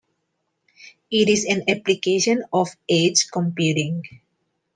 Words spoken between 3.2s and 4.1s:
computing.